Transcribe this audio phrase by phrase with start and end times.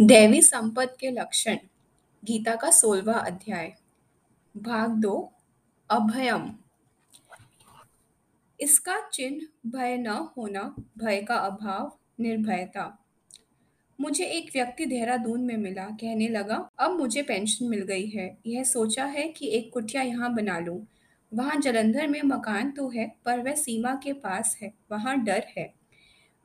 [0.00, 1.56] दैवी संपत्ति के लक्षण,
[2.24, 3.74] गीता का सोलवा अध्याय,
[4.56, 5.32] भाग दो,
[5.90, 6.54] अभयम।
[8.60, 12.98] इसका चिन्ह भय न होना, भय का अभाव, निर्भयता।
[14.00, 18.64] मुझे एक व्यक्ति देहरादून में मिला, कहने लगा, अब मुझे पेंशन मिल गई है। यह
[18.64, 20.86] सोचा है कि एक कुटिया यहाँ बना लूँ।
[21.34, 25.79] वहाँ जलंधर में मकान तो है, पर वह सीमा के पास है। वहाँ डर है।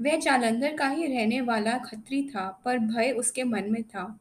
[0.01, 4.19] वह जालंधर का ही रहने वाला खत्री था, पर भय उसके मन में था।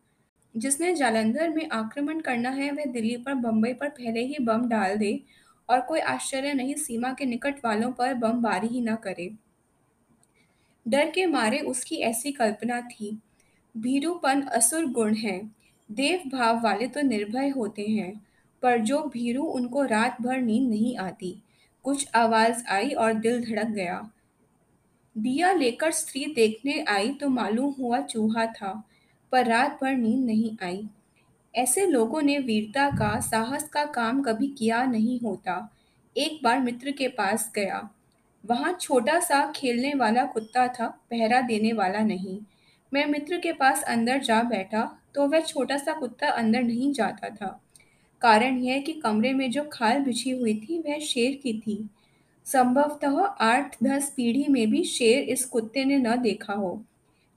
[0.57, 4.97] जिसने जालंधर में आक्रमण करना है, वह दिल्ली पर बम्बई पर पहले ही बम डाल
[4.97, 5.21] दे
[5.69, 9.31] और कोई आश्चर्य नहीं सीमा के निकट वालों पर बमबारी ही न करे।
[10.89, 13.19] डर के मारे उसकी ऐसी कल्पना थी।
[13.77, 15.51] भीरुपन असुर गुण है,
[15.93, 18.27] देव भाव वाले तो निर्भय होते हैं,
[18.63, 21.43] पर जो भीरू उनको रात भर नींद नहीं आती।
[21.83, 24.11] कुछ आवाज़ आई और दिल धड़क गया।
[25.17, 28.73] दिया लेकर स्त्री देखने आई तो मालूम हुआ चूहा था,
[29.33, 30.83] पर रात भर नींद नहीं आई।
[31.55, 35.77] ऐसे लोगों ने वीरता का, साहस का काम कभी किया नहीं होता।
[36.17, 37.89] एक बार मित्र के पास गया।
[38.45, 42.39] वहाँ छोटा सा खेलने वाला कुत्ता था, पहरा देने वाला नहीं।
[42.93, 44.83] मैं मित्र के पास अंदर जा बैठा
[45.15, 47.61] तो वह छोटा सा कुत्ता अंदर नहीं जाता था।
[48.23, 51.77] कारण यह कि कमरे में जो खाल बिछी हुई थी, वह शेर की थी।
[52.47, 56.85] संभवतः आठ दस पीढ़ी में भी शेर इस कुत्ते ने न देखा हो।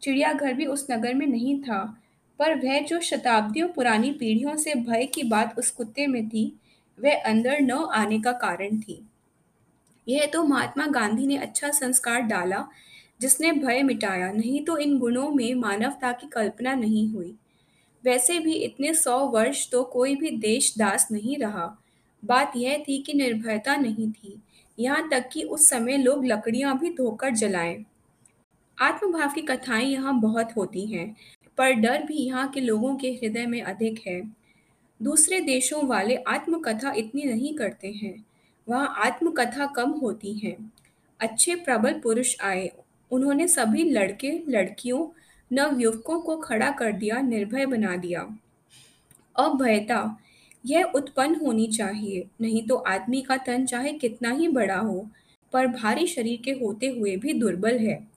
[0.01, 2.01] चिड़ियाघर भी उस नगर में नहीं था,
[2.39, 6.59] पर वह जो शताब्दियों पुरानी पीढ़ियों से भय की बात उस कुत्ते में थी,
[6.99, 9.07] वह अंदर न आने का कारण थी।
[10.07, 12.67] यह तो महात्मा गांधी ने अच्छा संस्कार डाला,
[13.21, 17.35] जिसने भय मिटाया, नहीं तो इन गुणों में मानवता की कल्पना नहीं हुई।
[18.03, 21.77] वैसे भी इतने सौ वर्ष तो कोई भी देश दास नहीं रहा।
[22.25, 24.41] बात यह थी कि निर्भयता नहीं थी
[24.77, 27.85] यहाँ तक कि उस समय लोग लकड़ियाँ भी धोकर जलाएँ।
[28.77, 31.15] आत्मभाव की कथाएँ यहाँ बहुत होती हैं,
[31.57, 34.21] पर डर भी यहाँ के लोगों के हृदय में अधिक है।
[34.99, 38.25] दूसरे देशों वाले आत्मकथा इतनी नहीं करते हैं।
[38.67, 40.71] वहाँ आत्मकथा कम होती हैं।
[41.19, 42.71] अच्छे प्रबल पुरुष आए।
[43.11, 45.07] उन्होंने सभी लड़के, लड़कियों,
[45.51, 48.21] नवयुवकों को खड़ा कर दिया, निर्भय बना दिया।
[49.35, 50.17] अभयता
[50.65, 55.09] यह उत्पन्न होनी चाहिए, नहीं तो आदमी का तन चाहे कितना ही बड़ा हो,
[55.53, 58.07] पर भारी शरीर के होते हुए भी दुर्बल है।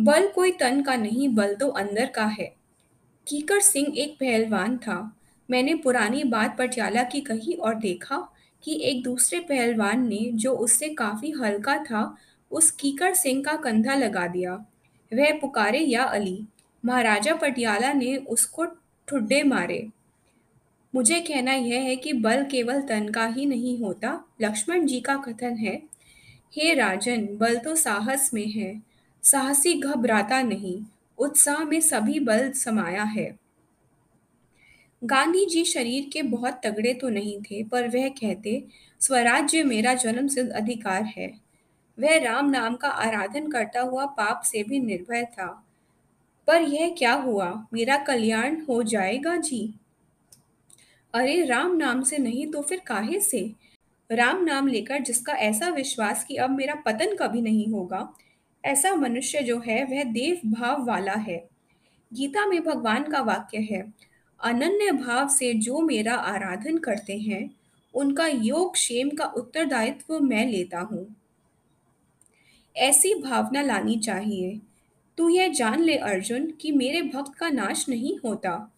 [0.00, 2.54] बल कोई तन का नहीं, बल तो अंदर का है।
[3.28, 5.16] कीकर सिंह एक पहलवान था।
[5.50, 8.28] मैंने पुरानी बात पटियाला की कही और देखा
[8.62, 12.16] कि एक दूसरे पहलवान ने जो उससे काफ़ी हल्का था,
[12.50, 14.54] उस कीकर सिंह का कंधा लगा दिया।
[15.14, 16.44] वह पुकारे या अली,
[16.84, 18.64] महाराजा पटियाला ने उसको
[19.08, 19.88] ठुड्डे मारे।
[20.98, 25.16] मुझे कहना यह है कि बल केवल तन का ही नहीं होता, लक्ष्मण जी का
[25.16, 25.82] कथन है।
[26.52, 28.82] हे राजन, बल तो साहस में है।
[29.22, 30.84] साहसी घबराता नहीं,
[31.18, 33.38] उत्साह में सभी बल समाया है।
[35.04, 38.64] गांधी जी शरीर के बहुत तगड़े तो नहीं थे, पर वह कहते,
[39.00, 41.32] स्वराज्य मेरा जन्म सिद्ध अधिकार है।
[42.00, 45.66] वह राम नाम का आराधन करता हुआ पाप से भी निर्भय था।
[46.46, 47.66] पर यह क्या हुआ?
[47.72, 49.74] मेरा कल्याण हो जाएगा जी?
[51.14, 53.40] अरे राम नाम से नहीं तो फिर काहे से?
[54.10, 58.08] राम नाम लेकर जिसका ऐसा विश्वास कि अब मेरा पतन कभी नहीं होगा,
[58.64, 61.38] ऐसा मनुष्य जो है वह देव भाव वाला है।
[62.12, 63.82] गीता में भगवान का वाक्य है,
[64.40, 67.50] अनन्य भाव से जो मेरा आराधन करते हैं,
[67.94, 71.06] उनका योग क्षेम का उत्तरदायित्व मैं लेता हूँ।
[72.76, 74.60] ऐसी भावना लानी चाहिए।
[75.18, 78.72] तू यह जान ले अर्जुन कि मेरे भक्त का नाश नहीं होता।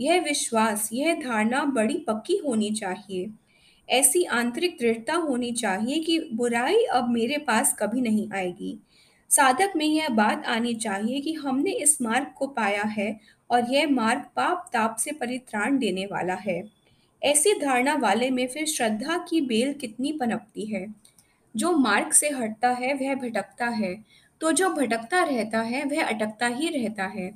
[0.00, 3.30] यह विश्वास, यह धारणा बड़ी पक्की होनी चाहिए।
[3.88, 8.78] ऐसी आंतरिक दृढ़ता होनी चाहिए कि बुराई अब मेरे पास कभी नहीं आएगी।
[9.30, 13.88] साधक में यह बात आनी चाहिए कि हमने इस मार्ग को पाया है और यह
[13.90, 16.62] मार्ग पाप, ताप से परित्राण देने वाला है।
[17.22, 20.86] ऐसी धारणा वाले में फिर श्रद्धा की बेल कितनी पनपती है।
[21.56, 23.94] जो मार्ग से हटता है, वह भटकता है
[24.40, 27.30] तो जो भटकता रहता है, वह अटकता ही रहता है।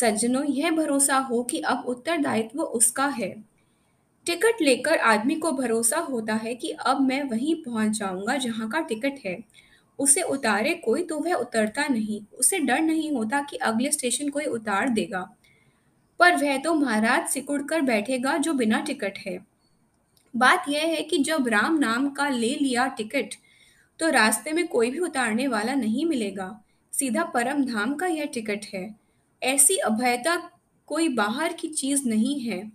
[0.00, 3.34] सज्जनों, यह भरोसा हो कि अब उत्तरदायित्व उसका है।
[4.26, 8.80] टिकट लेकर आदमी को भरोसा होता है कि अब मैं वहीं पहुँच जाऊँगा जहाँ का
[8.80, 9.38] टिकट है।
[9.98, 14.44] उसे उतारे कोई तो वह उतरता नहीं। उसे डर नहीं होता कि अगले स्टेशन कोई
[14.44, 15.20] उतार देगा।
[16.20, 19.38] पर वह तो महाराज सिकुड़ कर बैठेगा जो बिना टिकट है।
[20.36, 23.34] बात यह है कि जब राम नाम का ले लिया टिकट
[24.00, 28.66] तो रास्ते में कोई भी उतारने वाला नहीं मिलेगा। सीधा परम धाम का यह टिकट
[28.74, 29.07] है।
[29.42, 30.50] ऐसी अभयता
[30.86, 32.72] कोई बाहर की चीज़ नहीं है।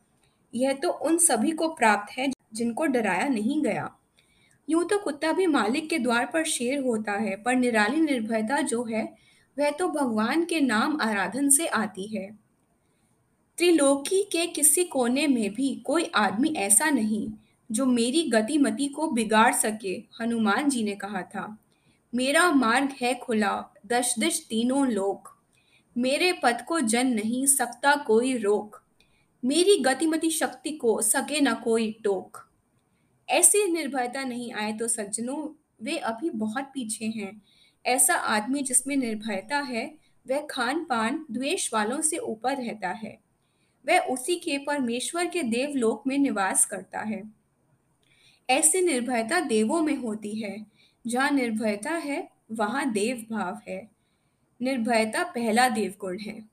[0.56, 3.96] यह तो उन सभी को प्राप्त है जिनको डराया नहीं गया।
[4.70, 8.84] यूँ तो कुत्ता भी मालिक के द्वार पर शेर होता है, पर निराली निर्भयता जो
[8.84, 9.16] है,
[9.60, 12.40] वह तो भगवान के नाम आराधन से आती है।
[13.58, 17.30] त्रिलोकी के किसी कोने में भी कोई आदमी ऐसा नहीं,
[17.72, 21.58] जो मेरी गतिमति को बिगाड़ सके, हनुमान जी ने कहा था।
[22.16, 25.33] मेरा मार्ग है खुला दश दिश तीनों लोक।
[25.98, 28.84] मेरे पथ को जन नहीं, सकता कोई रोक।
[29.46, 32.50] मेरी गतिमति शक्ति को सके न कोई टोक।
[33.30, 37.42] ऐसी निर्भयता नहीं आए तो सज्जनों, वे अभी बहुत पीछे हैं।
[37.86, 39.96] ऐसा आदमी जिसमें निर्भयता है,
[40.30, 43.20] वह खान पान द्वेष वालों से ऊपर रहता है।
[43.88, 47.34] वह उसी के परमेश्वर के देवलोक में निवास करता है।
[48.50, 50.66] ऐसी निर्भयता देवों में होती है।
[51.08, 53.93] जहाँ निर्भयता है, वहाँ देव भाव है।
[54.64, 56.53] निर्भयता पहला देवगुण है।